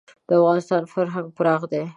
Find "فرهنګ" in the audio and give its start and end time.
0.93-1.27